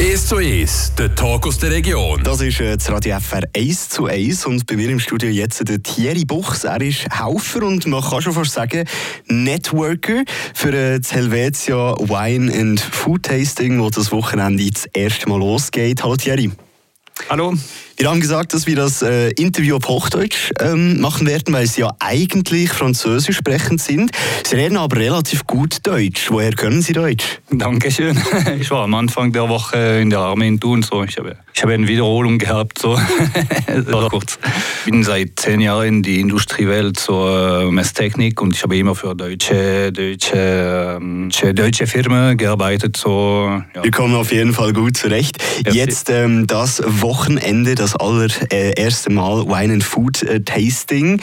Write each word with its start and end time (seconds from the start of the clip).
1 0.00 0.26
zu 0.28 0.36
1, 0.36 0.92
der 0.96 1.12
Talk 1.16 1.44
aus 1.48 1.58
der 1.58 1.72
Region. 1.72 2.22
Das 2.22 2.40
ist 2.40 2.60
äh, 2.60 2.76
das 2.76 2.88
Radio 2.88 3.18
FR 3.18 3.42
1 3.52 3.88
zu 3.88 4.06
1 4.06 4.46
und 4.46 4.64
bei 4.64 4.76
mir 4.76 4.88
im 4.90 5.00
Studio 5.00 5.28
jetzt 5.28 5.68
der 5.68 5.82
Thierry 5.82 6.24
Buchs. 6.24 6.62
Er 6.62 6.80
ist 6.80 7.06
Helfer 7.10 7.64
und 7.64 7.84
man 7.88 8.00
kann 8.00 8.22
schon 8.22 8.32
fast 8.32 8.52
sagen 8.52 8.84
Networker 9.26 10.22
für 10.54 10.72
äh, 10.72 11.00
das 11.00 11.12
Helvetia 11.12 11.96
Wine 11.98 12.52
and 12.56 12.78
Food 12.80 13.24
Tasting, 13.24 13.80
wo 13.80 13.90
das 13.90 14.12
Wochenende 14.12 14.70
das 14.70 14.86
erste 14.86 15.28
Mal 15.28 15.40
losgeht. 15.40 16.00
Hallo 16.04 16.14
Thierry. 16.14 16.52
Hallo. 17.28 17.54
Wir 17.98 18.08
haben 18.08 18.20
gesagt, 18.20 18.54
dass 18.54 18.68
wir 18.68 18.76
das 18.76 19.02
äh, 19.02 19.30
Interview 19.30 19.74
auf 19.74 19.88
Hochdeutsch 19.88 20.52
ähm, 20.60 21.00
machen 21.00 21.26
werden, 21.26 21.52
weil 21.52 21.66
Sie 21.66 21.80
ja 21.80 21.90
eigentlich 21.98 22.70
Französisch 22.70 23.38
sprechend 23.38 23.80
sind. 23.80 24.12
Sie 24.46 24.54
reden 24.54 24.76
aber 24.76 24.98
relativ 24.98 25.48
gut 25.48 25.78
Deutsch. 25.82 26.30
Woher 26.30 26.52
können 26.52 26.80
Sie 26.80 26.92
Deutsch? 26.92 27.40
Dankeschön. 27.50 28.16
Ich 28.60 28.70
war 28.70 28.84
am 28.84 28.94
Anfang 28.94 29.32
der 29.32 29.48
Woche 29.48 29.76
in 30.00 30.10
der 30.10 30.20
Armee 30.20 30.48
in 30.48 30.60
Thun. 30.60 30.82
So. 30.82 31.02
Ich, 31.02 31.18
habe, 31.18 31.36
ich 31.52 31.62
habe 31.62 31.74
eine 31.74 31.86
Wiederholung 31.88 32.38
gehabt. 32.38 32.78
So. 32.78 32.92
war 33.86 34.08
kurz. 34.08 34.38
Ich 34.84 34.90
bin 34.90 35.02
seit 35.02 35.32
zehn 35.36 35.60
Jahren 35.60 35.88
in 35.88 36.02
die 36.02 36.20
Industriewelt 36.20 36.98
zur 36.98 37.62
äh, 37.62 37.70
Messtechnik 37.70 38.40
und 38.40 38.54
ich 38.54 38.62
habe 38.62 38.76
immer 38.76 38.94
für 38.94 39.14
deutsche, 39.14 39.92
deutsche, 39.92 40.98
ähm, 41.00 41.30
deutsche 41.54 41.86
Firmen 41.86 42.36
gearbeitet. 42.36 42.96
So, 42.96 43.60
ja. 43.74 43.82
Wir 43.82 43.90
kommen 43.90 44.14
auf 44.14 44.32
jeden 44.32 44.54
Fall 44.54 44.72
gut 44.72 44.96
zurecht. 44.96 45.38
Jetzt 45.70 46.10
ähm, 46.10 46.46
das 46.46 46.82
Wochenende, 46.84 47.74
das 47.74 47.87
das 47.88 47.96
allererste 47.96 49.10
Mal 49.10 49.46
Wine 49.46 49.74
and 49.74 49.84
Food 49.84 50.22
äh, 50.22 50.40
Tasting. 50.40 51.20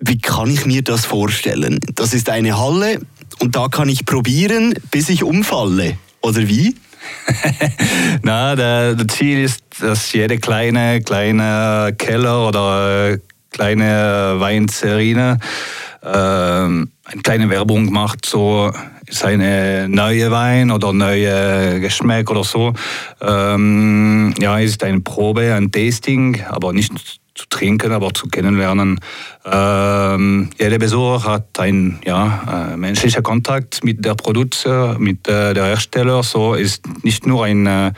Wie 0.00 0.18
kann 0.18 0.50
ich 0.50 0.66
mir 0.66 0.82
das 0.82 1.06
vorstellen? 1.06 1.78
Das 1.94 2.12
ist 2.12 2.28
eine 2.28 2.58
Halle 2.58 3.00
und 3.38 3.56
da 3.56 3.68
kann 3.68 3.88
ich 3.88 4.04
probieren, 4.04 4.74
bis 4.90 5.08
ich 5.08 5.22
umfalle. 5.22 5.96
Oder 6.20 6.46
wie? 6.48 6.74
Na, 8.22 8.54
der, 8.54 8.94
der, 8.94 9.08
Ziel 9.08 9.44
ist, 9.44 9.62
dass 9.80 10.12
jede 10.12 10.38
kleine, 10.38 11.00
kleine 11.00 11.94
Keller 11.96 12.48
oder 12.48 13.12
äh, 13.12 13.18
kleine 13.50 14.36
Weinzerine 14.38 15.38
äh, 16.02 16.08
eine 16.08 16.86
kleine 17.22 17.48
Werbung 17.48 17.90
macht, 17.92 18.26
so 18.26 18.72
seine 19.10 19.88
neue 19.88 20.30
Wein 20.30 20.70
oder 20.70 20.92
neue 20.92 21.80
Geschmack 21.80 22.30
oder 22.30 22.44
so. 22.44 22.72
Ähm, 23.20 24.34
ja, 24.38 24.58
es 24.60 24.72
ist 24.72 24.84
eine 24.84 25.00
Probe, 25.00 25.54
ein 25.54 25.70
Tasting, 25.70 26.42
aber 26.48 26.72
nicht 26.72 26.92
zu 27.34 27.46
trinken, 27.50 27.92
aber 27.92 28.14
zu 28.14 28.28
kennenlernen. 28.28 29.00
Ähm, 29.44 30.50
jeder 30.58 30.78
Besucher 30.78 31.24
hat 31.24 31.58
einen 31.58 31.98
ja, 32.04 32.72
äh, 32.72 32.76
menschlichen 32.76 33.22
Kontakt 33.22 33.82
mit 33.82 34.04
der 34.04 34.14
Producer, 34.14 34.96
mit 34.98 35.26
äh, 35.26 35.52
der 35.52 35.64
Hersteller. 35.64 36.22
So 36.22 36.54
ist 36.54 36.84
nicht 37.02 37.26
nur 37.26 37.44
ein 37.44 37.66
äh, 37.66 37.92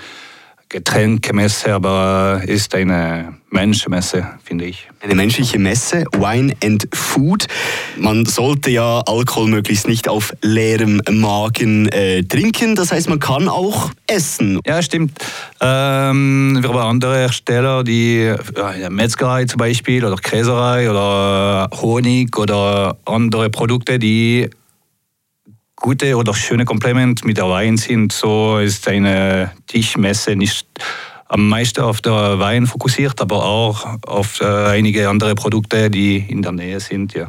Getränkemesse, 0.76 1.72
aber 1.72 2.42
ist 2.44 2.74
eine 2.74 3.32
Menschenmesse, 3.48 4.26
finde 4.44 4.66
ich. 4.66 4.86
Eine 5.00 5.14
menschliche 5.14 5.58
Messe, 5.58 6.04
Wine 6.12 6.54
and 6.62 6.86
Food. 6.92 7.46
Man 7.96 8.26
sollte 8.26 8.68
ja 8.68 9.00
Alkohol 9.06 9.48
möglichst 9.48 9.88
nicht 9.88 10.06
auf 10.06 10.34
leerem 10.42 11.00
Magen 11.10 11.88
äh, 11.88 12.22
trinken. 12.24 12.74
Das 12.74 12.92
heißt, 12.92 13.08
man 13.08 13.20
kann 13.20 13.48
auch 13.48 13.90
essen. 14.06 14.60
Ja, 14.66 14.82
stimmt. 14.82 15.12
Ähm, 15.62 16.58
wir 16.60 16.68
haben 16.68 16.76
andere 16.76 17.20
Hersteller, 17.20 17.82
die 17.82 18.34
ja, 18.54 18.90
Metzgerei 18.90 19.46
zum 19.46 19.56
Beispiel 19.56 20.04
oder 20.04 20.16
Käserei 20.16 20.90
oder 20.90 21.70
Honig 21.80 22.36
oder 22.36 22.98
andere 23.06 23.48
Produkte, 23.48 23.98
die 23.98 24.50
gute 25.86 26.16
oder 26.16 26.34
schöne 26.34 26.64
Kompliment 26.64 27.24
mit 27.24 27.36
der 27.36 27.48
Wein 27.48 27.76
sind. 27.76 28.10
So 28.10 28.58
ist 28.58 28.88
eine 28.88 29.52
Tischmesse 29.68 30.34
nicht 30.34 30.66
am 31.28 31.48
meisten 31.48 31.80
auf 31.80 32.00
der 32.00 32.40
Wein 32.40 32.66
fokussiert, 32.66 33.20
aber 33.20 33.44
auch 33.44 33.96
auf 34.04 34.40
äh, 34.40 34.46
einige 34.46 35.08
andere 35.08 35.36
Produkte, 35.36 35.88
die 35.88 36.16
in 36.16 36.42
der 36.42 36.50
Nähe 36.50 36.80
sind. 36.80 37.14
Ja. 37.14 37.28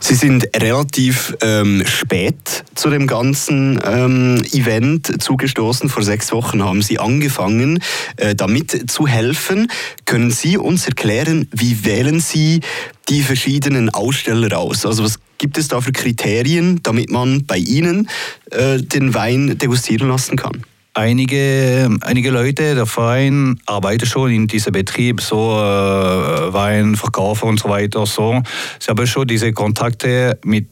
Sie 0.00 0.14
sind 0.14 0.48
relativ 0.54 1.34
ähm, 1.40 1.82
spät 1.86 2.64
zu 2.74 2.90
dem 2.90 3.06
ganzen 3.06 3.80
ähm, 3.84 4.42
Event 4.52 5.22
zugestoßen. 5.22 5.88
Vor 5.88 6.02
sechs 6.02 6.30
Wochen 6.32 6.62
haben 6.62 6.82
Sie 6.82 6.98
angefangen, 6.98 7.82
äh, 8.16 8.34
damit 8.34 8.90
zu 8.90 9.06
helfen. 9.06 9.68
Können 10.04 10.30
Sie 10.30 10.58
uns 10.58 10.86
erklären, 10.86 11.48
wie 11.52 11.84
wählen 11.84 12.20
Sie 12.20 12.60
die 13.08 13.22
verschiedenen 13.22 13.88
Aussteller 13.90 14.58
aus? 14.58 14.84
Also 14.84 15.04
was 15.04 15.18
gibt 15.38 15.56
es 15.58 15.68
da 15.68 15.80
für 15.80 15.92
Kriterien, 15.92 16.80
damit 16.82 17.10
man 17.10 17.46
bei 17.46 17.56
Ihnen 17.58 18.08
äh, 18.50 18.78
den 18.78 19.14
Wein 19.14 19.56
degustieren 19.58 20.08
lassen 20.08 20.36
kann? 20.36 20.64
Einige, 20.94 21.90
einige 22.00 22.30
Leute, 22.30 22.74
der 22.74 22.86
Verein 22.86 23.60
arbeitet 23.66 24.08
schon 24.08 24.30
in 24.30 24.46
diesem 24.46 24.72
Betrieb, 24.72 25.20
so 25.20 25.52
äh, 25.52 26.52
Weinverkäufer 26.52 27.46
und 27.46 27.60
so 27.60 27.68
weiter. 27.68 28.06
So. 28.06 28.40
Sie 28.78 28.88
haben 28.88 29.06
schon 29.06 29.26
diese 29.26 29.52
Kontakte 29.52 30.38
mit 30.44 30.68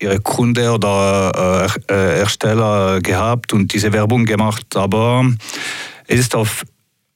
ihren 0.00 0.22
Kunden 0.22 0.68
oder 0.68 1.68
äh, 1.88 1.92
äh, 1.92 2.16
Hersteller 2.18 3.00
gehabt 3.00 3.52
und 3.52 3.72
diese 3.72 3.92
Werbung 3.92 4.24
gemacht. 4.24 4.76
Aber 4.76 5.30
es 6.06 6.20
ist 6.20 6.34
auf 6.34 6.64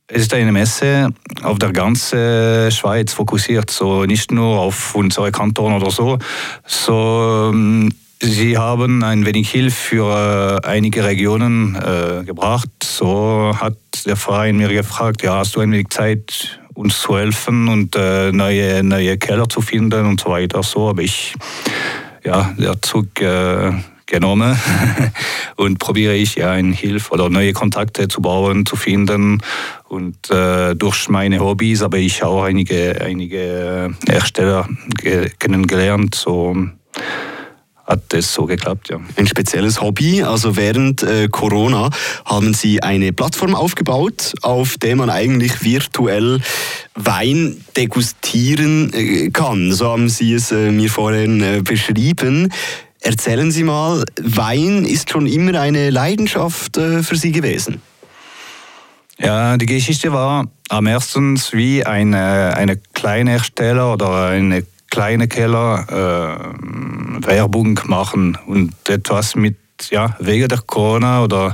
es 0.06 0.20
ist 0.20 0.34
eine 0.34 0.52
Messe 0.52 1.08
auf 1.42 1.58
der 1.58 1.72
ganzen 1.72 2.70
Schweiz 2.70 3.14
fokussiert, 3.14 3.70
so 3.70 4.04
nicht 4.04 4.30
nur 4.32 4.60
auf 4.60 4.94
unsere 4.94 5.32
Kanton 5.32 5.72
oder 5.72 5.90
so. 5.90 6.18
So 6.66 7.50
ähm, 7.54 7.90
Sie 8.20 8.56
haben 8.56 9.02
ein 9.02 9.26
wenig 9.26 9.50
Hilfe 9.50 9.76
für 9.76 10.60
äh, 10.64 10.66
einige 10.66 11.04
Regionen 11.04 11.74
äh, 11.74 12.24
gebracht. 12.24 12.68
So 12.82 13.54
hat 13.60 13.76
der 14.06 14.16
Verein 14.16 14.56
mir 14.56 14.68
gefragt, 14.68 15.22
ja, 15.22 15.38
hast 15.38 15.56
du 15.56 15.60
ein 15.60 15.72
wenig 15.72 15.90
Zeit, 15.90 16.58
uns 16.74 17.00
zu 17.00 17.16
helfen 17.16 17.68
und 17.68 17.96
äh, 17.96 18.32
neue, 18.32 18.82
neue 18.82 19.18
Keller 19.18 19.48
zu 19.48 19.60
finden 19.60 20.06
und 20.06 20.20
so 20.20 20.30
weiter. 20.30 20.62
So 20.62 20.88
habe 20.88 21.02
ich 21.02 21.34
ja, 22.24 22.54
der 22.58 22.80
Zug 22.82 23.20
äh, 23.20 23.72
genommen 24.06 24.56
und 25.56 25.78
probiere 25.78 26.14
ich 26.14 26.36
ja 26.36 26.50
eine 26.52 26.74
Hilfe 26.74 27.12
oder 27.12 27.30
neue 27.30 27.52
Kontakte 27.52 28.08
zu 28.08 28.20
bauen, 28.20 28.66
zu 28.66 28.76
finden. 28.76 29.42
Und 29.88 30.30
äh, 30.30 30.74
durch 30.74 31.08
meine 31.08 31.40
Hobbys 31.40 31.82
habe 31.82 31.98
ich 31.98 32.22
auch 32.22 32.44
einige, 32.44 33.00
einige 33.00 33.94
Hersteller 34.06 34.68
kennengelernt. 35.38 36.14
So 36.14 36.56
hat 37.86 38.00
das 38.08 38.32
so 38.32 38.46
geklappt, 38.46 38.88
ja. 38.88 38.98
Ein 39.16 39.26
spezielles 39.26 39.80
Hobby. 39.80 40.22
Also 40.22 40.56
während 40.56 41.02
äh, 41.02 41.28
Corona 41.28 41.90
haben 42.24 42.54
Sie 42.54 42.82
eine 42.82 43.12
Plattform 43.12 43.54
aufgebaut, 43.54 44.32
auf 44.42 44.76
der 44.78 44.96
man 44.96 45.10
eigentlich 45.10 45.62
virtuell 45.62 46.40
Wein 46.94 47.62
degustieren 47.76 48.92
äh, 48.92 49.30
kann. 49.30 49.72
So 49.72 49.90
haben 49.90 50.08
Sie 50.08 50.32
es 50.32 50.50
äh, 50.50 50.70
mir 50.70 50.90
vorhin 50.90 51.42
äh, 51.42 51.60
beschrieben. 51.62 52.52
Erzählen 53.00 53.50
Sie 53.50 53.64
mal, 53.64 54.04
Wein 54.18 54.86
ist 54.86 55.10
schon 55.10 55.26
immer 55.26 55.60
eine 55.60 55.90
Leidenschaft 55.90 56.78
äh, 56.78 57.02
für 57.02 57.16
Sie 57.16 57.32
gewesen. 57.32 57.82
Ja, 59.18 59.56
die 59.58 59.66
Geschichte 59.66 60.12
war 60.12 60.46
am 60.70 60.86
ersten 60.86 61.38
wie 61.52 61.84
eine, 61.84 62.56
eine 62.56 62.76
kleine 62.94 63.32
Hersteller 63.32 63.92
oder 63.92 64.28
eine 64.28 64.64
kleine 64.94 65.26
Keller 65.26 65.86
äh, 65.90 67.26
Werbung 67.26 67.80
machen 67.86 68.38
und 68.46 68.72
etwas 68.88 69.34
mit, 69.34 69.56
ja, 69.90 70.14
wegen 70.20 70.46
der 70.46 70.60
Corona 70.64 71.24
oder 71.24 71.52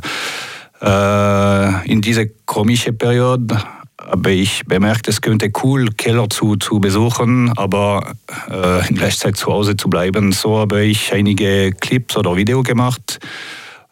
äh, 0.83 1.91
in 1.91 2.03
dieser 2.03 2.27
komischen 2.45 2.99
Periode 2.99 3.57
habe 3.99 4.33
ich 4.33 4.67
bemerkt, 4.67 5.09
es 5.09 5.23
könnte 5.23 5.51
cool, 5.63 5.89
Keller 5.97 6.29
zu, 6.29 6.57
zu 6.57 6.81
besuchen, 6.81 7.51
aber 7.57 8.13
äh, 8.51 8.87
in 8.91 8.97
Gleichzeit 8.97 9.39
zu 9.39 9.47
Hause 9.47 9.75
zu 9.75 9.89
bleiben. 9.89 10.33
So 10.33 10.59
habe 10.59 10.83
ich 10.85 11.11
einige 11.15 11.73
Clips 11.73 12.19
oder 12.19 12.37
Videos 12.37 12.65
gemacht 12.65 13.21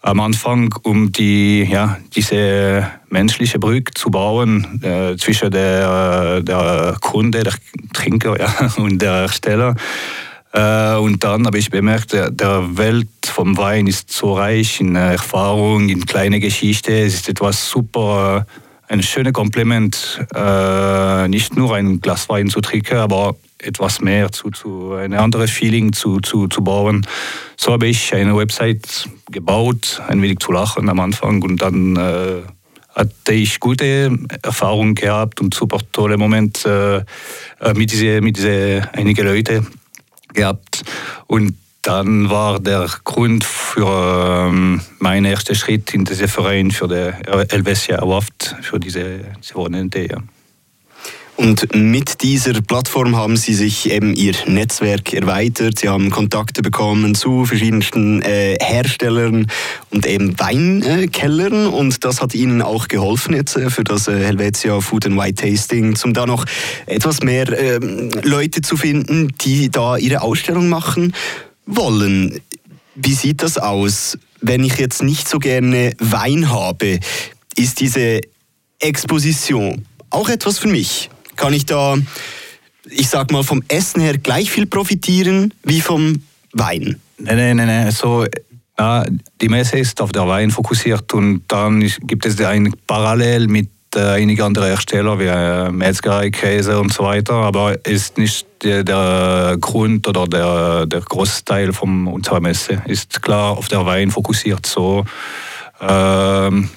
am 0.02 0.20
Anfang, 0.20 0.74
um 0.82 1.10
die, 1.12 1.64
ja, 1.64 1.98
diese 2.14 2.88
menschliche 3.10 3.58
Brücke 3.58 3.92
zu 3.94 4.10
bauen 4.10 4.80
äh, 4.82 5.16
zwischen 5.16 5.50
der, 5.50 6.40
der 6.42 6.96
Kunde, 7.00 7.42
der 7.42 7.54
Trinker 7.92 8.38
ja, 8.38 8.70
und 8.76 9.00
der 9.02 9.14
Hersteller. 9.22 9.74
Äh, 10.52 10.96
und 10.96 11.24
dann 11.24 11.46
habe 11.46 11.58
ich 11.58 11.70
bemerkt, 11.70 12.12
der, 12.12 12.76
Welt 12.76 13.08
vom 13.24 13.56
Wein 13.56 13.86
ist 13.86 14.10
so 14.10 14.34
reich 14.34 14.80
in 14.80 14.94
Erfahrung, 14.94 15.88
in 15.88 16.06
kleine 16.06 16.40
Geschichte. 16.40 16.92
Es 16.92 17.14
ist 17.14 17.28
etwas 17.28 17.68
super, 17.68 18.46
ein 18.88 19.02
schönes 19.02 19.32
Kompliment, 19.32 20.24
äh, 20.34 21.28
nicht 21.28 21.56
nur 21.56 21.74
ein 21.74 22.00
Glas 22.00 22.28
Wein 22.28 22.48
zu 22.48 22.60
trinken, 22.60 22.96
aber 22.96 23.36
etwas 23.60 24.00
mehr 24.00 24.30
zu, 24.32 24.50
zu 24.50 24.94
ein 24.94 25.14
anderes 25.14 25.50
Feeling 25.50 25.92
zu, 25.92 26.20
zu, 26.20 26.48
zu 26.48 26.62
bauen. 26.62 27.06
So 27.56 27.72
habe 27.72 27.86
ich 27.88 28.14
eine 28.14 28.36
Website 28.36 29.08
gebaut, 29.30 30.00
ein 30.08 30.22
wenig 30.22 30.38
zu 30.38 30.52
lachen 30.52 30.88
am 30.88 31.00
Anfang 31.00 31.42
und 31.42 31.60
dann 31.60 31.96
äh, 31.96 32.42
hatte 32.94 33.32
ich 33.32 33.60
gute 33.60 34.16
Erfahrungen 34.42 34.94
gehabt 34.94 35.40
und 35.40 35.54
super 35.54 35.78
tolle 35.92 36.16
Momente 36.16 37.06
äh, 37.60 37.74
mit 37.74 37.92
diesen 37.92 38.24
mit 38.24 38.36
diese 38.36 38.88
einige 38.92 39.22
Leute 39.22 39.66
gehabt 40.34 40.84
und 41.26 41.54
dann 41.82 42.28
war 42.28 42.60
der 42.60 42.86
Grund 43.04 43.44
für 43.44 44.48
ähm, 44.48 44.80
meinen 44.98 45.24
ersten 45.24 45.54
Schritt 45.54 45.94
in 45.94 46.04
diesen 46.04 46.28
Verein 46.28 46.70
für 46.70 46.86
die 46.86 47.12
Helvetia 47.50 48.06
Waft, 48.06 48.56
für 48.60 48.78
diese, 48.78 49.24
diese 49.40 49.54
Wochenende. 49.54 50.06
Ja. 50.06 50.18
Und 51.38 51.72
mit 51.72 52.24
dieser 52.24 52.60
Plattform 52.62 53.14
haben 53.14 53.36
Sie 53.36 53.54
sich 53.54 53.88
eben 53.92 54.12
Ihr 54.12 54.34
Netzwerk 54.48 55.12
erweitert. 55.12 55.78
Sie 55.78 55.88
haben 55.88 56.10
Kontakte 56.10 56.62
bekommen 56.62 57.14
zu 57.14 57.44
verschiedensten 57.44 58.20
äh, 58.22 58.56
Herstellern 58.60 59.46
und 59.90 60.04
eben 60.04 60.36
Weinkellern. 60.40 61.68
Und 61.68 62.04
das 62.04 62.20
hat 62.20 62.34
Ihnen 62.34 62.60
auch 62.60 62.88
geholfen 62.88 63.36
jetzt 63.36 63.56
äh, 63.56 63.70
für 63.70 63.84
das 63.84 64.08
äh, 64.08 64.18
Helvetia 64.18 64.80
Food 64.80 65.06
and 65.06 65.16
White 65.16 65.46
Tasting, 65.46 65.96
um 66.02 66.12
da 66.12 66.26
noch 66.26 66.44
etwas 66.86 67.22
mehr 67.22 67.46
ähm, 67.56 68.10
Leute 68.24 68.60
zu 68.60 68.76
finden, 68.76 69.32
die 69.40 69.70
da 69.70 69.96
ihre 69.96 70.22
Ausstellung 70.22 70.68
machen 70.68 71.14
wollen. 71.66 72.40
Wie 72.96 73.14
sieht 73.14 73.44
das 73.44 73.58
aus, 73.58 74.18
wenn 74.40 74.64
ich 74.64 74.76
jetzt 74.78 75.04
nicht 75.04 75.28
so 75.28 75.38
gerne 75.38 75.92
Wein 76.00 76.50
habe? 76.50 76.98
Ist 77.54 77.78
diese 77.78 78.22
Exposition 78.80 79.84
auch 80.10 80.28
etwas 80.28 80.58
für 80.58 80.68
mich? 80.68 81.10
Kann 81.38 81.54
ich 81.54 81.64
da, 81.64 81.96
ich 82.90 83.08
sag 83.08 83.30
mal, 83.30 83.42
vom 83.42 83.62
Essen 83.68 84.02
her 84.02 84.18
gleich 84.18 84.50
viel 84.50 84.66
profitieren 84.66 85.54
wie 85.62 85.80
vom 85.80 86.22
Wein? 86.52 87.00
Nein, 87.16 87.36
nein, 87.36 87.56
nein, 87.56 87.66
nein. 87.66 87.90
So, 87.92 88.26
ja, 88.78 89.06
die 89.40 89.48
Messe 89.48 89.78
ist 89.78 90.00
auf 90.00 90.12
der 90.12 90.28
Wein 90.28 90.50
fokussiert 90.50 91.14
und 91.14 91.42
dann 91.48 91.80
gibt 92.02 92.26
es 92.26 92.40
ein 92.40 92.74
Parallel 92.86 93.48
mit 93.48 93.70
äh, 93.94 94.00
einigen 94.00 94.42
anderen 94.42 94.68
Herstellern 94.68 95.18
wie 95.18 95.24
äh, 95.24 95.70
Metzgerei, 95.70 96.30
Käse 96.30 96.78
und 96.78 96.92
so 96.92 97.04
weiter, 97.04 97.34
aber 97.34 97.84
ist 97.86 98.18
nicht 98.18 98.46
der, 98.62 98.84
der 98.84 99.56
Grund 99.60 100.06
oder 100.06 100.26
der, 100.26 100.86
der 100.86 101.00
Großteil 101.00 101.72
von 101.72 102.06
unserer 102.06 102.40
Messe. 102.40 102.82
Ist 102.86 103.22
klar 103.22 103.56
auf 103.56 103.68
der 103.68 103.86
Wein 103.86 104.10
fokussiert 104.10 104.66
so. 104.66 105.04
Ähm, 105.80 106.68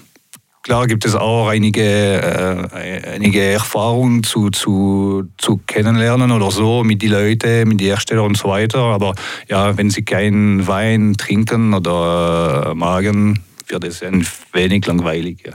Klar 0.64 0.86
gibt 0.86 1.06
es 1.06 1.16
auch 1.16 1.48
einige, 1.48 1.82
äh, 1.82 3.16
einige 3.16 3.42
Erfahrungen 3.42 4.24
zu, 4.24 4.52
zu, 4.52 5.24
zu 5.38 5.60
kennenlernen 5.66 6.32
oder 6.32 6.52
so 6.52 6.84
mit 6.84 7.02
den 7.02 7.12
Leuten, 7.12 7.68
mit 7.68 7.80
den 7.80 7.88
Herstellern 7.88 8.26
und 8.26 8.38
so 8.38 8.50
weiter. 8.50 8.78
Aber 8.78 9.16
ja, 9.50 9.76
wenn 9.76 9.90
sie 9.90 10.04
keinen 10.04 10.68
Wein 10.68 11.16
trinken 11.18 11.74
oder 11.74 12.68
äh, 12.72 12.76
magen, 12.76 13.40
wird 13.68 13.86
es 13.86 14.04
ein 14.04 14.26
wenig 14.54 14.86
langweilig. 14.86 15.40
Ja. 15.46 15.54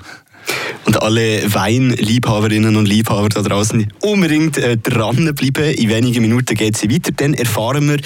Und 0.86 1.00
alle 1.00 1.42
Weinliebhaberinnen 1.54 2.74
und 2.74 2.86
Liebhaber 2.86 3.28
da 3.28 3.42
draußen 3.42 3.92
unbedingt 4.00 4.58
äh, 4.58 4.76
dranbleiben. 4.76 5.74
In 5.74 5.88
wenigen 5.88 6.22
Minuten 6.22 6.56
geht 6.56 6.76
sie 6.76 6.90
weiter. 6.90 7.12
Dann 7.16 7.34
erfahren 7.34 7.88
wir, 7.88 7.98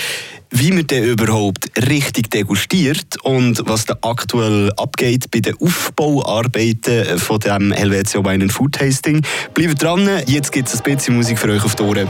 wie 0.50 0.72
man 0.72 0.86
den 0.86 1.04
überhaupt 1.04 1.70
richtig 1.88 2.30
degustiert 2.30 3.16
und 3.22 3.62
was 3.66 3.84
da 3.84 3.96
aktuell 4.02 4.72
abgeht 4.76 5.30
bei 5.30 5.40
den 5.40 5.54
Aufbauarbeiten 5.60 7.18
von 7.18 7.38
dem 7.40 7.72
Helvetia 7.72 8.24
Wine 8.24 8.48
Food 8.48 8.72
Tasting. 8.72 9.22
Bleibt 9.54 9.82
dran, 9.82 10.08
jetzt 10.26 10.52
gibt 10.52 10.68
es 10.68 10.84
ein 10.84 10.94
bisschen 10.94 11.16
Musik 11.16 11.38
für 11.38 11.50
euch 11.50 11.64
auf 11.64 11.76
die 11.76 11.82
Ohren. 11.82 12.08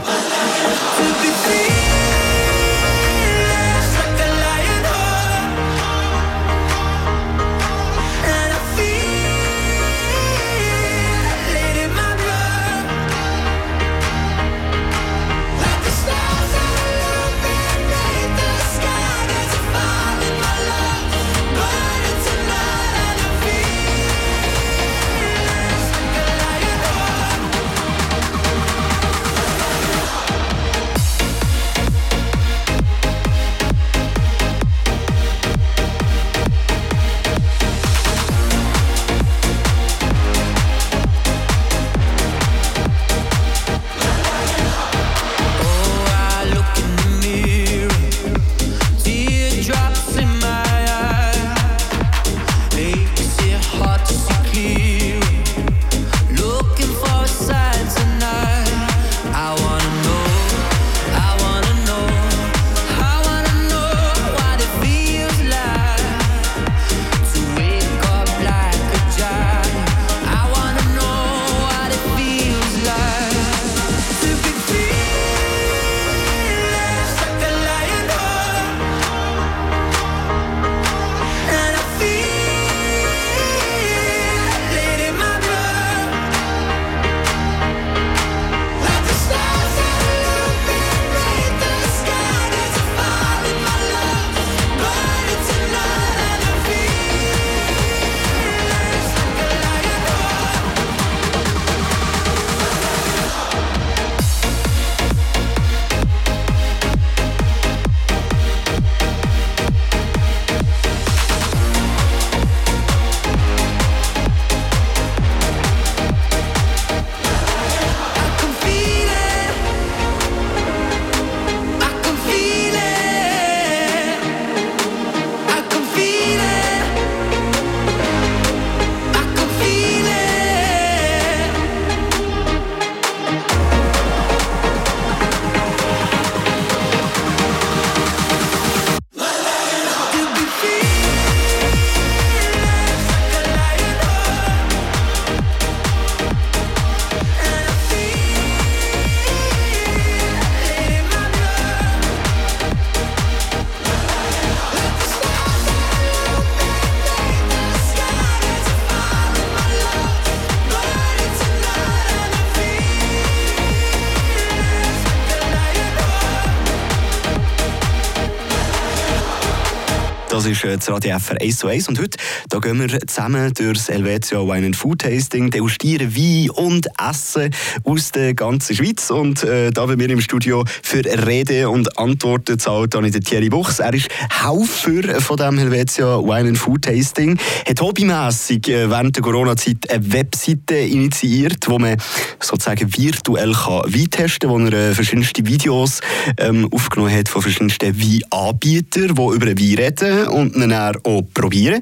Ist 170.51 170.63
äh, 170.65 170.75
das 170.75 170.89
Radio 170.89 171.17
FR 171.17 171.39
1 171.41 171.57
zu 171.57 171.67
1 171.67 171.87
und 171.87 171.99
heute 171.99 172.17
da 172.49 172.59
gehen 172.59 172.79
wir 172.79 172.99
zusammen 173.07 173.53
durchs 173.53 173.87
Helvetia 173.87 174.39
Wine 174.39 174.67
and 174.67 174.75
Food 174.75 174.99
Tasting, 174.99 175.49
degustieren 175.49 176.15
Wein 176.15 176.49
und 176.49 176.87
Essen 176.99 177.49
aus 177.83 178.11
der 178.11 178.33
ganzen 178.33 178.75
Schweiz. 178.75 179.09
Und 179.09 179.43
äh, 179.43 179.71
da 179.71 179.85
bei 179.85 179.95
mir 179.95 180.09
im 180.09 180.19
Studio 180.21 180.65
für 180.83 181.03
Rede 181.25 181.69
und 181.69 181.97
Antworten 181.97 182.59
zahlt 182.59 182.93
dann 182.93 183.09
der 183.09 183.21
Thierry 183.21 183.49
Buchs. 183.49 183.79
Er 183.79 183.93
ist 183.93 184.09
Haufer 184.43 185.21
von 185.21 185.37
dem 185.37 185.57
Helvetia 185.57 186.19
Wine 186.19 186.49
and 186.49 186.57
Food 186.57 186.83
Tasting, 186.83 187.37
hat 187.67 187.79
hobbymässig 187.79 188.67
äh, 188.67 188.89
während 188.89 189.15
der 189.15 189.23
Corona-Zeit 189.23 189.89
eine 189.89 190.11
Webseite 190.11 190.75
initiiert, 190.75 191.69
wo 191.69 191.79
man 191.79 191.97
sozusagen 192.39 192.91
virtuell 192.97 193.53
Wein 193.53 194.09
testen 194.09 194.49
kann, 194.49 194.71
wo 194.71 194.75
er 194.75 194.89
äh, 194.89 194.93
verschiedenste 194.93 195.45
Videos 195.45 196.01
ähm, 196.37 196.67
aufgenommen 196.71 197.13
hat 197.13 197.29
von 197.29 197.41
verschiedensten 197.41 197.95
Weinanbietern, 197.97 199.15
die 199.15 199.35
über 199.35 199.47
Wein 199.47 199.77
reden 199.77 200.27
und 200.41 200.55
ihn 200.55 200.69
dann 200.69 200.95
auch 201.03 201.21
probieren. 201.33 201.81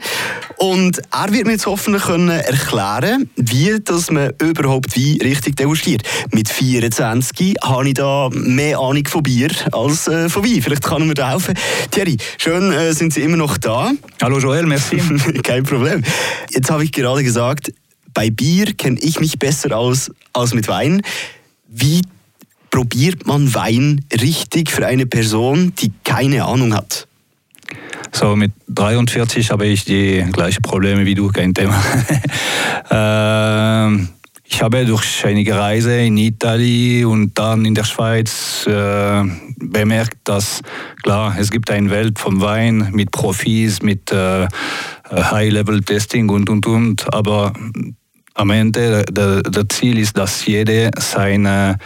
Und 0.58 1.02
er 1.12 1.32
wird 1.32 1.46
mir 1.46 1.54
jetzt 1.54 1.66
hoffentlich 1.66 2.04
können 2.04 2.30
erklären 2.30 3.30
wie 3.36 3.80
dass 3.84 4.12
man 4.12 4.34
überhaupt 4.42 4.96
Wein 4.96 5.20
richtig 5.24 5.56
degustiert. 5.56 6.04
Mit 6.32 6.50
24 6.50 7.56
habe 7.64 7.88
ich 7.88 7.94
da 7.96 8.30
mehr 8.32 8.80
Ahnung 8.80 9.08
von 9.08 9.24
Bier 9.24 9.50
als 9.72 10.08
äh, 10.08 10.30
von 10.30 10.44
Wein. 10.44 10.62
Vielleicht 10.62 10.84
kann 10.84 11.02
er 11.02 11.08
mir 11.08 11.14
da 11.14 11.32
helfen. 11.32 11.56
Thierry, 11.92 12.18
schön 12.38 12.72
äh, 12.72 12.94
sind 12.94 13.14
Sie 13.14 13.22
immer 13.22 13.38
noch 13.38 13.58
da. 13.58 13.92
Hallo 14.22 14.40
Joel, 14.40 14.66
merci. 14.66 14.98
Kein 15.44 15.64
Problem. 15.64 16.04
Jetzt 16.52 16.70
habe 16.70 16.84
ich 16.84 16.92
gerade 16.92 17.24
gesagt, 17.24 17.72
bei 18.14 18.30
Bier 18.30 18.74
kenne 18.74 19.00
ich 19.00 19.20
mich 19.20 19.40
besser 19.40 19.78
aus 19.78 20.12
als 20.34 20.54
mit 20.54 20.68
Wein. 20.68 21.02
Wie 21.68 22.02
probiert 22.70 23.26
man 23.26 23.54
Wein 23.54 24.06
richtig 24.22 24.72
für 24.72 24.86
eine 24.86 25.06
Person, 25.06 25.74
die 25.80 25.92
keine 26.04 26.46
Ahnung 26.46 26.74
hat? 26.74 27.09
So, 28.12 28.36
mit 28.36 28.52
43 28.68 29.52
habe 29.52 29.68
ich 29.68 29.86
die 29.86 30.26
gleichen 30.32 30.62
Probleme 30.62 31.06
wie 31.06 31.16
du, 31.16 31.30
kein 31.30 31.54
Thema. 31.54 31.82
ähm, 32.92 34.10
ich 34.52 34.64
habe 34.64 34.84
durch 34.86 35.24
einige 35.26 35.56
Reise 35.56 35.96
in 36.00 36.18
Italien 36.18 37.06
und 37.06 37.38
dann 37.38 37.66
in 37.66 37.76
der 37.76 37.84
Schweiz 37.84 38.66
äh, 38.66 39.24
bemerkt, 39.58 40.18
dass 40.24 40.62
klar, 41.04 41.36
es 41.40 41.52
gibt 41.52 41.70
eine 41.70 41.92
Welt 41.92 42.18
vom 42.18 42.42
Wein 42.42 42.90
mit 42.92 43.12
Profis, 43.12 43.82
mit 43.84 44.12
äh, 44.12 44.48
High-Level-Testing 45.12 46.30
und 46.30 46.50
und 46.50 46.66
und, 46.66 47.14
aber 47.14 47.54
am 48.34 48.50
Ende 48.50 49.04
der, 49.12 49.44
der 49.44 49.70
Ziel 49.70 50.00
ist, 50.00 50.18
dass 50.18 50.46
jeder 50.46 50.92
seine 50.98 51.78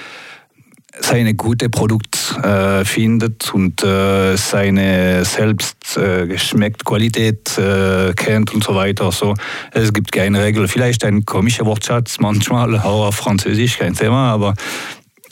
seine 0.99 1.33
gute 1.33 1.69
Produkt 1.69 2.37
äh, 2.43 2.85
findet 2.85 3.53
und 3.53 3.83
äh, 3.83 4.37
seine 4.37 5.25
selbst 5.25 5.77
äh, 5.97 6.27
geschmeckt 6.27 6.85
Qualität 6.85 7.57
äh, 7.57 8.13
kennt 8.13 8.53
und 8.53 8.63
so 8.63 8.75
weiter. 8.75 9.11
So, 9.11 9.33
es 9.71 9.93
gibt 9.93 10.11
keine 10.11 10.43
Regel. 10.43 10.67
Vielleicht 10.67 11.03
ein 11.05 11.25
komischer 11.25 11.65
Wortschatz 11.65 12.17
manchmal, 12.19 12.77
auch 12.79 13.07
auf 13.07 13.15
Französisch, 13.15 13.77
kein 13.77 13.93
Thema, 13.93 14.31
aber 14.31 14.53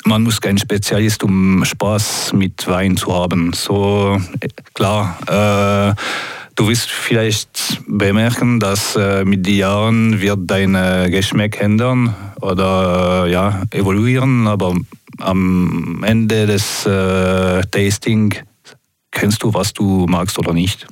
man 0.05 0.23
muss 0.23 0.41
kein 0.41 0.57
Spezialist, 0.57 1.23
um 1.23 1.63
Spaß 1.63 2.33
mit 2.33 2.67
Wein 2.67 2.97
zu 2.97 3.13
haben. 3.13 3.53
So 3.53 4.19
klar. 4.73 5.17
Äh, 5.27 6.01
Du 6.55 6.67
wirst 6.67 6.91
vielleicht 6.91 7.81
bemerken, 7.87 8.59
dass 8.59 8.95
äh, 8.97 9.23
mit 9.23 9.47
den 9.47 9.55
Jahren 9.55 10.21
wird 10.21 10.39
dein 10.43 10.73
Geschmack 11.09 11.61
ändern 11.61 12.13
oder 12.41 13.25
äh, 13.25 13.31
ja, 13.31 13.63
evoluieren, 13.71 14.47
aber 14.47 14.75
am 15.19 16.03
Ende 16.03 16.47
des 16.47 16.85
äh, 16.85 17.61
Tasting 17.71 18.35
kennst 19.11 19.43
du, 19.43 19.53
was 19.53 19.73
du 19.73 20.05
magst 20.07 20.39
oder 20.39 20.53
nicht. 20.53 20.87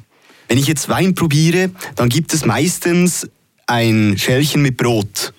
Wenn 0.48 0.58
ich 0.58 0.68
jetzt 0.68 0.90
Wein 0.90 1.16
probiere, 1.16 1.72
dann 1.96 2.10
gibt 2.10 2.34
es 2.34 2.46
meistens 2.46 3.30
ein 3.68 4.18
Schälchen 4.18 4.62
mit 4.62 4.78
Brot. 4.78 5.34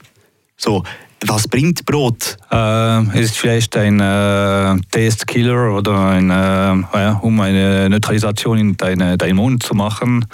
So, 0.57 0.85
was 1.27 1.49
bringt 1.49 1.85
Brot? 1.85 2.39
Äh, 2.51 3.03
es 3.19 3.27
ist 3.27 3.39
vielleicht 3.39 3.77
ein 3.77 4.01
äh, 4.01 4.81
Taste 4.91 5.27
Killer 5.27 5.75
oder 5.75 6.07
ein, 6.07 6.31
äh, 6.31 6.35
ja, 6.35 7.19
um 7.23 7.41
eine 7.41 7.91
Neutralisation 7.91 8.57
in 8.59 8.77
deinen 8.77 9.19
dein 9.19 9.37
Mund 9.37 9.63
zu 9.63 9.75
machen. 9.75 10.25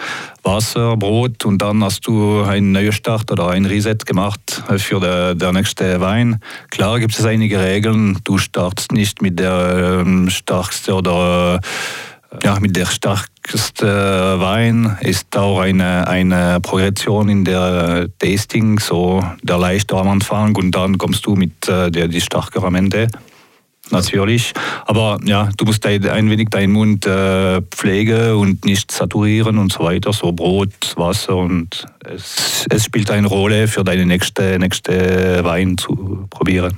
Wasser, 0.43 0.97
Brot 0.97 1.45
und 1.45 1.61
dann 1.61 1.83
hast 1.83 2.07
du 2.07 2.43
einen 2.43 2.73
Neustart 2.73 3.33
oder 3.33 3.49
ein 3.49 3.65
Reset 3.65 3.99
gemacht 4.05 4.63
für 4.77 5.01
der, 5.01 5.35
der 5.35 5.53
nächste 5.53 6.01
Wein. 6.01 6.41
Klar 6.71 7.01
gibt 7.01 7.19
es 7.19 7.25
einige 7.25 7.61
Regeln. 7.61 8.19
Du 8.23 8.39
startest 8.39 8.93
nicht 8.93 9.23
mit 9.23 9.41
der 9.41 10.03
ähm, 10.03 10.31
stärksten 10.31 10.93
oder 10.93 11.61
ja, 12.43 12.59
mit 12.61 12.77
der 12.77 12.87
stärkste 12.87 13.87
Wein 14.41 14.97
ist 15.01 15.37
auch 15.37 15.61
eine, 15.61 16.07
eine 16.07 16.59
Progression 16.61 17.29
in 17.29 17.45
der 17.45 18.09
Tasting, 18.19 18.79
so 18.79 19.23
der 19.43 19.59
leichte 19.59 19.97
am 19.97 20.09
Anfang 20.09 20.57
und 20.57 20.73
dann 20.73 20.99
kommst 20.99 21.27
du 21.27 21.35
mit 21.35 21.69
äh, 21.69 21.91
der 21.91 22.09
die 22.09 22.21
stärkere 22.21 22.67
am 22.67 22.75
Ende. 22.75 23.09
Natürlich. 23.91 24.53
Aber 24.87 25.19
ja, 25.25 25.49
du 25.57 25.65
musst 25.65 25.87
ein 25.87 26.03
wenig 26.31 26.49
deinen 26.49 26.73
Mund 26.73 27.07
äh, 27.07 27.63
pflegen 27.63 28.33
und 28.33 28.65
nicht 28.65 28.91
saturieren 28.91 29.59
und 29.59 29.73
so 29.73 29.85
weiter. 29.85 30.13
So 30.13 30.33
Brot, 30.33 30.95
Wasser 30.97 31.37
und 31.37 31.87
es, 32.05 32.67
es 32.69 32.85
spielt 32.85 33.11
eine 33.11 33.29
Rolle 33.29 33.69
für 33.69 33.85
deine 33.85 34.05
nächste, 34.05 34.59
nächste 34.59 35.45
Wein 35.45 35.79
zu 35.79 36.27
probieren. 36.31 36.77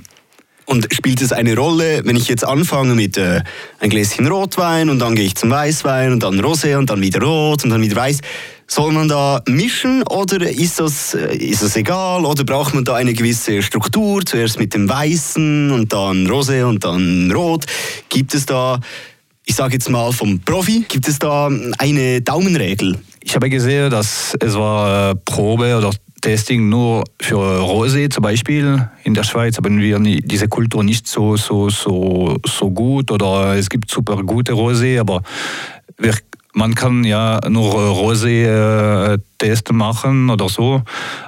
Und 0.69 0.87
spielt 0.93 1.19
es 1.19 1.31
eine 1.31 1.55
Rolle, 1.55 2.01
wenn 2.05 2.15
ich 2.15 2.27
jetzt 2.27 2.45
anfange 2.45 2.93
mit 2.93 3.17
äh, 3.17 3.41
ein 3.79 3.89
Gläschen 3.89 4.27
Rotwein 4.27 4.91
und 4.91 4.99
dann 4.99 5.15
gehe 5.15 5.25
ich 5.25 5.33
zum 5.33 5.49
Weißwein 5.49 6.11
und 6.11 6.21
dann 6.21 6.39
Rosé 6.39 6.77
und 6.77 6.91
dann 6.91 7.01
wieder 7.01 7.23
Rot 7.23 7.63
und 7.63 7.71
dann 7.71 7.81
wieder 7.81 7.95
Weiß? 7.95 8.19
Soll 8.67 8.91
man 8.91 9.07
da 9.07 9.41
mischen 9.47 10.03
oder 10.03 10.47
ist 10.47 10.79
das, 10.79 11.15
äh, 11.15 11.35
ist 11.37 11.63
das 11.63 11.75
egal 11.75 12.23
oder 12.23 12.43
braucht 12.43 12.75
man 12.75 12.85
da 12.85 12.93
eine 12.93 13.15
gewisse 13.15 13.63
Struktur? 13.63 14.23
Zuerst 14.23 14.59
mit 14.59 14.75
dem 14.75 14.87
Weißen 14.87 15.71
und 15.71 15.91
dann 15.91 16.27
Rosé 16.27 16.63
und 16.63 16.83
dann 16.83 17.31
Rot. 17.31 17.65
Gibt 18.09 18.35
es 18.35 18.45
da, 18.45 18.79
ich 19.47 19.55
sage 19.55 19.73
jetzt 19.73 19.89
mal 19.89 20.11
vom 20.11 20.39
Profi, 20.39 20.85
gibt 20.87 21.07
es 21.07 21.17
da 21.17 21.49
eine 21.79 22.21
Daumenregel? 22.21 22.99
Ich 23.21 23.33
habe 23.33 23.49
gesehen, 23.49 23.89
dass 23.89 24.35
es 24.39 24.53
war 24.53 25.13
äh, 25.13 25.15
Probe 25.15 25.75
oder 25.75 25.89
Testing 26.21 26.69
nur 26.69 27.03
für 27.21 27.37
Rosé 27.37 28.09
zum 28.09 28.23
Beispiel. 28.23 28.89
In 29.03 29.13
der 29.13 29.23
Schweiz 29.23 29.57
haben 29.57 29.79
wir 29.79 29.99
diese 29.99 30.47
Kultur 30.47 30.83
nicht 30.83 31.07
so, 31.07 31.37
so, 31.37 31.69
so, 31.69 32.37
so 32.45 32.71
gut 32.71 33.11
oder 33.11 33.55
es 33.55 33.69
gibt 33.69 33.89
super 33.89 34.17
gute 34.23 34.53
Rosé, 34.53 34.99
aber 34.99 35.21
wir, 35.97 36.13
man 36.53 36.75
kann 36.75 37.03
ja 37.03 37.39
nur 37.49 37.73
Rosé-Tests 37.73 39.71
machen 39.71 40.29
oder 40.29 40.49
so, 40.49 40.81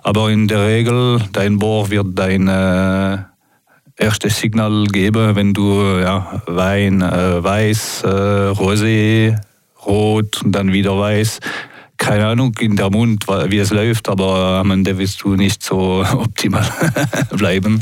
aber 0.04 0.30
in 0.32 0.48
der 0.48 0.66
Regel 0.68 1.22
dein 1.32 1.58
Bohr 1.58 1.90
wird 1.90 2.08
dein 2.16 2.48
äh, 2.48 3.18
erstes 3.98 4.40
Signal 4.40 4.86
geben, 4.86 5.36
wenn 5.36 5.54
du 5.54 6.00
ja, 6.00 6.42
Wein, 6.48 7.02
äh, 7.02 7.44
Weiß, 7.44 8.04
äh, 8.04 8.08
Rosé, 8.08 9.38
Rot 9.86 10.44
und 10.44 10.52
dann 10.52 10.74
wieder 10.74 10.98
Weiß 10.98 11.40
keine 12.02 12.26
Ahnung 12.26 12.56
in 12.60 12.76
der 12.76 12.90
Mund, 12.90 13.28
wie 13.28 13.60
es 13.60 13.70
läuft, 13.70 14.10
aber 14.10 14.58
am 14.60 14.72
Ende 14.72 14.98
wirst 14.98 15.22
du 15.22 15.36
nicht 15.36 15.62
so 15.62 16.04
optimal 16.14 16.66
bleiben. 17.38 17.82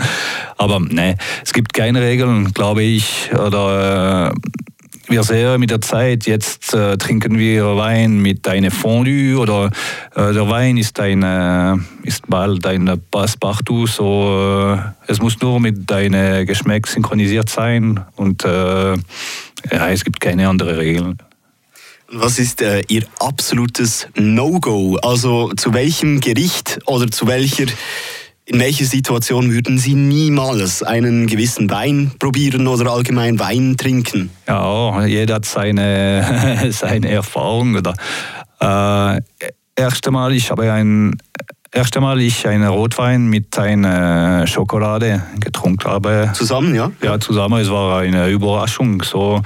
Aber 0.58 0.82
ne, 0.82 1.16
es 1.44 1.54
gibt 1.54 1.74
keine 1.74 2.02
Regeln, 2.02 2.54
glaube 2.54 2.84
ich. 2.84 3.32
Oder 3.34 4.32
äh, 4.32 4.34
wir 5.08 5.24
sehen 5.24 5.60
mit 5.62 5.72
der 5.72 5.80
Zeit, 5.80 6.26
jetzt 6.28 6.74
äh, 6.74 6.98
trinken 6.98 7.40
wir 7.40 7.78
Wein 7.78 8.22
mit 8.22 8.46
einem 8.46 8.72
Fondue 8.72 9.40
oder 9.40 9.72
äh, 10.14 10.34
der 10.34 10.50
Wein 10.50 10.76
ist, 10.76 11.00
ein, 11.00 11.24
äh, 11.24 11.78
ist 12.04 12.28
bald 12.28 12.68
ein 12.68 12.92
Passepartout. 13.10 13.88
So, 13.88 14.76
äh, 14.76 15.12
es 15.12 15.22
muss 15.22 15.40
nur 15.40 15.62
mit 15.62 15.90
deinem 15.90 16.46
Geschmack 16.46 16.88
synchronisiert 16.88 17.48
sein 17.48 18.02
und 18.18 18.44
äh, 18.44 18.96
ja, 19.72 19.90
es 19.90 20.04
gibt 20.04 20.20
keine 20.20 20.50
anderen 20.50 20.76
Regeln. 20.76 21.18
Was 22.12 22.40
ist 22.40 22.62
äh, 22.62 22.82
Ihr 22.88 23.04
absolutes 23.20 24.08
No-Go? 24.16 24.98
Also 25.04 25.52
zu 25.54 25.74
welchem 25.76 26.20
Gericht 26.20 26.80
oder 26.88 27.12
zu 27.12 27.28
welcher, 27.28 27.66
in 28.46 28.60
welcher 28.60 28.86
Situation 28.86 29.52
würden 29.52 29.78
Sie 29.78 29.94
niemals 29.94 30.82
einen 30.82 31.28
gewissen 31.28 31.70
Wein 31.70 32.12
probieren 32.18 32.66
oder 32.66 32.92
allgemein 32.92 33.38
Wein 33.40 33.78
trinken? 33.78 34.32
Ja, 34.48 35.06
jeder 35.06 35.36
hat 35.36 35.46
seine, 35.46 36.68
seine 36.72 37.10
Erfahrung. 37.10 37.76
Oder, 37.76 37.94
äh, 38.60 39.22
erst 39.76 40.08
einmal, 40.08 40.34
ich 40.34 40.50
habe 40.50 40.72
ein 40.72 41.16
erst 41.72 41.96
einmal 41.96 42.20
ich 42.20 42.48
einen 42.48 42.68
Rotwein 42.68 43.28
mit 43.28 43.58
einer 43.60 44.48
Schokolade 44.48 45.24
getrunken 45.40 45.88
habe. 45.88 46.32
Zusammen, 46.34 46.74
ja? 46.74 46.92
Ja, 47.04 47.20
zusammen. 47.20 47.62
Es 47.62 47.70
war 47.70 48.00
eine 48.00 48.30
Überraschung. 48.30 49.04
So, 49.04 49.44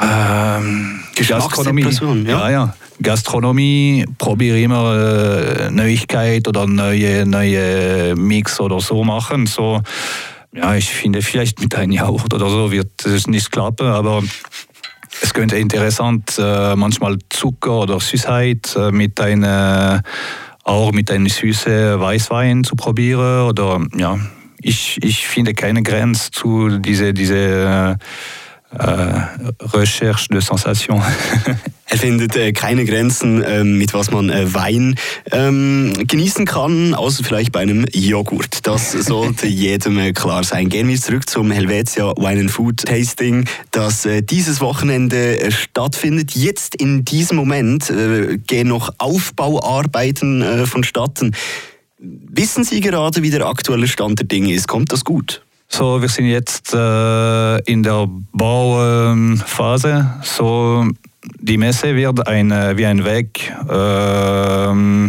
ähm, 0.00 1.00
Gastronomie. 1.26 1.82
Ja. 1.82 2.22
ja, 2.24 2.50
ja. 2.50 2.74
Gastronomie, 3.02 4.04
probiere 4.18 4.60
immer 4.60 4.96
äh, 4.96 5.70
Neuigkeit 5.70 6.48
oder 6.48 6.66
neue, 6.66 7.26
neue 7.26 8.14
Mix 8.16 8.60
oder 8.60 8.80
so 8.80 9.04
machen. 9.04 9.46
So, 9.46 9.80
ja, 10.52 10.74
ich 10.74 10.90
finde, 10.90 11.22
vielleicht 11.22 11.60
mit 11.60 11.74
einem 11.74 11.92
Joghurt 11.92 12.34
oder 12.34 12.48
so 12.48 12.72
wird 12.72 13.04
es 13.04 13.26
nicht 13.26 13.52
klappen, 13.52 13.86
aber 13.86 14.22
Es 15.20 15.34
könnte 15.34 15.56
interessant 15.56 16.38
äh, 16.38 16.76
manchmal 16.76 17.18
Zucker 17.30 17.80
oder 17.80 18.00
Süßheit 18.00 18.76
äh, 18.76 18.90
mit 18.92 19.20
einer 19.20 20.02
auch 20.64 20.92
mit 20.92 21.10
einem 21.10 21.28
süßen 21.28 21.98
Weißwein 21.98 22.62
zu 22.62 22.76
probieren 22.76 23.48
oder 23.48 23.80
ja 23.96 24.18
ich, 24.60 24.98
ich 25.02 25.26
finde 25.26 25.54
keine 25.54 25.82
Grenze 25.82 26.30
zu 26.30 26.78
diese 26.78 27.14
diese 27.14 27.96
äh, 28.70 29.20
Recherche 29.72 30.28
de 30.28 30.40
Sensation. 30.40 31.02
er 31.86 31.98
findet 31.98 32.36
äh, 32.36 32.52
keine 32.52 32.84
Grenzen, 32.84 33.42
äh, 33.42 33.64
mit 33.64 33.94
was 33.94 34.10
man 34.10 34.28
äh, 34.28 34.52
Wein 34.52 34.94
ähm, 35.30 35.92
genießen 36.06 36.44
kann, 36.44 36.94
außer 36.94 37.24
vielleicht 37.24 37.52
bei 37.52 37.60
einem 37.60 37.86
Joghurt. 37.92 38.66
Das 38.66 38.92
sollte 38.92 39.46
jedem 39.48 39.98
äh, 39.98 40.12
klar 40.12 40.44
sein. 40.44 40.68
Gehen 40.68 40.88
wir 40.88 41.00
zurück 41.00 41.28
zum 41.28 41.50
Helvetia 41.50 42.12
Wine 42.16 42.40
and 42.40 42.50
Food 42.50 42.84
Tasting, 42.84 43.48
das 43.70 44.06
dieses 44.22 44.60
Wochenende 44.60 45.50
stattfindet. 45.50 46.32
Jetzt 46.34 46.74
in 46.74 47.04
diesem 47.04 47.36
Moment 47.36 47.92
gehen 48.46 48.68
noch 48.68 48.92
Aufbauarbeiten 48.98 50.66
vonstatten. 50.66 51.34
Wissen 51.98 52.64
Sie 52.64 52.80
gerade, 52.80 53.22
wie 53.22 53.30
der 53.30 53.46
aktuelle 53.46 53.88
Stand 53.88 54.20
der 54.20 54.26
Dinge 54.26 54.52
ist? 54.52 54.68
Kommt 54.68 54.92
das 54.92 55.04
gut? 55.04 55.42
So, 55.70 56.00
wir 56.00 56.08
sind 56.08 56.26
jetzt 56.26 56.74
äh, 56.74 57.58
in 57.70 57.82
der 57.82 58.08
Bauphase. 58.32 60.14
So, 60.22 60.88
die 61.40 61.58
Messe 61.58 61.94
wird 61.94 62.26
ein, 62.26 62.50
wie 62.50 62.86
ein 62.86 63.04
Weg, 63.04 63.52
äh, 63.68 65.08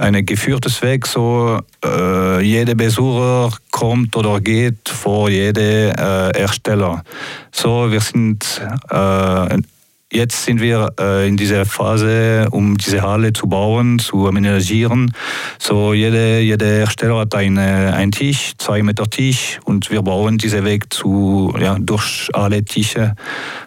ein 0.00 0.26
geführtes 0.26 0.82
Weg. 0.82 1.06
So, 1.06 1.60
äh, 1.84 2.40
jeder 2.40 2.74
Besucher 2.74 3.52
kommt 3.70 4.16
oder 4.16 4.40
geht 4.40 4.88
vor 4.88 5.28
jedem 5.28 5.94
äh, 5.96 6.30
Ersteller. 6.30 7.04
So, 7.50 7.90
wir 7.90 8.00
sind 8.00 8.62
äh, 8.90 9.58
Jetzt 10.12 10.42
sind 10.42 10.60
wir 10.60 10.92
äh, 10.98 11.28
in 11.28 11.36
dieser 11.36 11.64
Phase, 11.64 12.48
um 12.50 12.76
diese 12.76 13.00
Halle 13.02 13.32
zu 13.32 13.46
bauen, 13.46 14.00
zu 14.00 14.26
aménagieren. 14.26 15.12
So 15.60 15.94
jede, 15.94 16.40
jeder 16.40 16.66
Hersteller 16.66 17.20
hat 17.20 17.36
eine, 17.36 17.94
einen 17.94 18.10
Tisch, 18.10 18.54
zwei 18.58 18.82
Meter 18.82 19.08
Tisch 19.08 19.60
und 19.66 19.88
wir 19.88 20.02
bauen 20.02 20.36
diesen 20.36 20.64
Weg 20.64 20.92
zu, 20.92 21.54
ja, 21.60 21.76
durch 21.78 22.28
alle 22.32 22.64
Tische. 22.64 23.14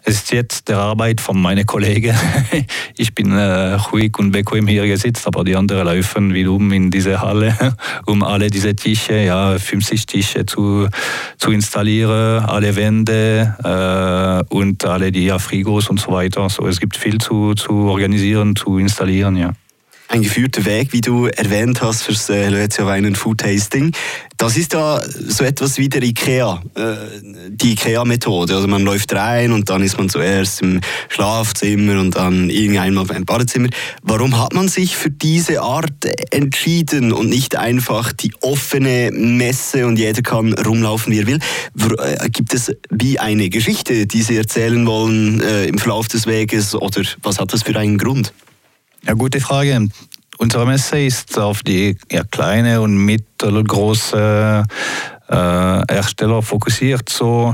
Es 0.04 0.16
ist 0.16 0.34
jetzt 0.34 0.68
der 0.68 0.80
Arbeit 0.80 1.22
von 1.22 1.42
meinen 1.42 1.66
Kollegen. 1.66 2.14
ich 2.98 3.16
bin 3.16 3.32
äh, 3.32 3.76
ruhig 3.76 4.20
und 4.20 4.32
bequem 4.32 4.68
hier 4.68 4.86
gesetzt, 4.86 5.26
aber 5.26 5.46
die 5.46 5.56
anderen 5.56 5.86
laufen 5.86 6.34
wiederum 6.34 6.74
in 6.74 6.92
diese 6.92 7.22
Halle, 7.22 7.56
um 8.06 8.22
alle 8.22 8.50
diese 8.50 8.76
Tische, 8.76 9.16
ja, 9.16 9.58
50 9.58 10.06
Tische 10.08 10.46
zu, 10.46 10.90
zu 11.38 11.52
installieren, 11.52 12.44
alle 12.44 12.76
Wände 12.76 13.56
äh, 13.64 14.54
und 14.54 14.86
alle 14.86 15.14
die 15.14 15.24
ja, 15.28 15.40
Frigos 15.40 15.88
und 15.88 16.02
so 16.02 16.12
weiter 16.12 16.33
weiter. 16.36 16.50
So, 16.50 16.68
es 16.68 16.80
gibt 16.80 16.98
viel 16.98 17.18
zu, 17.18 17.54
zu 17.54 17.72
organisieren, 17.72 18.56
zu 18.56 18.78
installieren, 18.78 19.36
ja. 19.36 19.54
Ein 20.14 20.22
geführter 20.22 20.64
Weg, 20.66 20.94
wie 20.94 21.02
du 21.02 21.26
erwähnt 21.26 21.82
hast, 21.82 22.04
fürs 22.04 22.30
äh, 22.30 22.44
Helvetia 22.44 22.86
Wein 22.86 23.16
Food 23.16 23.40
Tasting. 23.40 23.94
Das 24.38 24.58
ist 24.58 24.74
ja 24.74 25.02
so 25.02 25.44
etwas 25.44 25.80
wie 25.80 25.90
der 25.90 26.04
IKEA, 26.04 26.62
äh, 26.76 26.94
die 27.50 27.72
IKEA-Methode. 27.72 28.54
Also 28.54 28.68
man 28.68 28.84
läuft 28.84 29.12
rein 29.16 29.52
und 29.52 29.72
dann 29.72 29.82
ist 29.82 29.98
man 29.98 30.10
zuerst 30.10 30.62
im 30.62 30.82
Schlafzimmer 31.10 32.00
und 32.00 32.16
dann 32.16 32.52
irgendeinmal 32.52 33.10
im 33.10 33.26
Badezimmer. 33.26 33.70
Warum 34.04 34.40
hat 34.40 34.54
man 34.54 34.68
sich 34.68 34.96
für 34.96 35.10
diese 35.10 35.64
Art 35.64 36.06
entschieden 36.30 37.12
und 37.12 37.30
nicht 37.30 37.56
einfach 37.56 38.12
die 38.12 38.34
offene 38.42 39.10
Messe 39.12 39.88
und 39.88 39.98
jeder 39.98 40.22
kann 40.22 40.54
rumlaufen, 40.54 41.12
wie 41.12 41.22
er 41.22 41.26
will? 41.26 41.40
Äh, 41.98 42.30
gibt 42.30 42.54
es 42.54 42.72
wie 42.92 43.18
eine 43.18 43.50
Geschichte, 43.50 44.06
die 44.06 44.22
Sie 44.22 44.38
erzählen 44.38 44.86
wollen 44.86 45.42
äh, 45.42 45.66
im 45.66 45.80
Verlauf 45.80 46.08
des 46.08 46.28
Weges 46.28 46.76
oder 46.76 47.02
was 47.24 47.40
hat 47.40 47.52
das 47.52 47.64
für 47.64 47.76
einen 47.76 47.98
Grund? 47.98 48.32
Ja, 49.06 49.14
gute 49.16 49.42
Frage. 49.42 49.90
Unsere 50.38 50.66
Messe 50.66 51.00
ist 51.00 51.38
auf 51.38 51.62
die 51.62 51.98
ja, 52.10 52.24
kleine 52.24 52.80
und 52.80 52.96
mittelgroße 52.96 54.64
äh, 55.28 55.36
Hersteller 55.36 56.42
fokussiert. 56.42 57.10
So, 57.10 57.54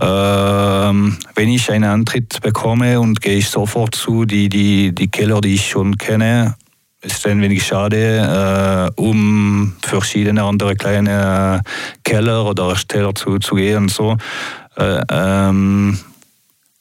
äh, 0.00 0.04
wenn 0.04 1.48
ich 1.48 1.70
einen 1.70 1.84
Antritt 1.84 2.40
bekomme 2.40 2.98
und 2.98 3.20
gehe 3.20 3.36
ich 3.36 3.48
sofort 3.48 3.94
zu 3.94 4.24
die, 4.24 4.48
die, 4.48 4.92
die 4.92 5.08
Keller, 5.08 5.40
die 5.40 5.54
ich 5.54 5.68
schon 5.68 5.96
kenne, 5.96 6.56
ist 7.02 7.24
ein 7.24 7.40
wenig 7.40 7.64
schade, 7.64 8.90
äh, 8.96 9.00
um 9.00 9.76
verschiedene 9.82 10.42
andere 10.42 10.74
kleine 10.74 11.62
Keller 12.02 12.44
oder 12.46 12.66
Hersteller 12.66 13.14
zu, 13.14 13.38
zu 13.38 13.54
gehen. 13.54 13.88
So, 13.88 14.16
äh, 14.76 15.00
ähm, 15.08 16.00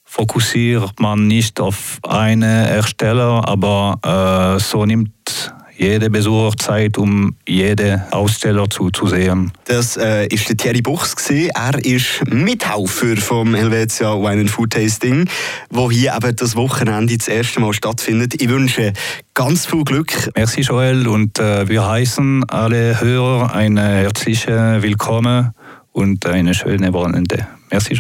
fokussiert 0.09 0.99
man 0.99 1.27
nicht 1.27 1.61
auf 1.61 1.99
einen 2.01 2.41
Ersteller, 2.41 3.47
aber 3.47 4.55
äh, 4.57 4.59
so 4.59 4.83
nimmt 4.83 5.53
jede 5.77 6.09
Besucher 6.09 6.57
Zeit, 6.57 6.97
um 6.97 7.35
jeden 7.47 8.01
Aussteller 8.11 8.69
zuzusehen. 8.69 9.51
Das 9.65 9.95
äh, 9.95 10.25
ist 10.27 10.49
der 10.49 10.57
Thierry 10.57 10.81
Buchs. 10.81 11.15
Gewesen. 11.15 11.51
Er 11.53 11.85
ist 11.85 12.25
Mithaufer 12.27 13.15
vom 13.17 13.53
Helvetia 13.53 14.15
Wine 14.15 14.41
and 14.41 14.49
Food 14.49 14.71
Tasting, 14.71 15.29
wo 15.69 15.89
hier 15.89 16.15
eben 16.15 16.35
das 16.35 16.55
Wochenende 16.55 17.15
das 17.15 17.27
erste 17.27 17.61
Mal 17.61 17.73
stattfindet. 17.73 18.41
Ich 18.41 18.49
wünsche 18.49 18.91
ganz 19.35 19.67
viel 19.67 19.85
Glück. 19.85 20.31
Merci 20.35 20.61
Joel 20.61 21.07
und 21.07 21.39
äh, 21.39 21.69
wir 21.69 21.87
heißen 21.87 22.49
alle 22.49 22.99
Hörer 22.99 23.53
ein 23.53 23.77
herzliches 23.77 24.81
Willkommen 24.81 25.53
und 25.93 26.25
eine 26.25 26.53
schöne 26.55 26.91
Wochenende. 26.93 27.47
Merci 27.71 27.93
Joel. 27.93 27.97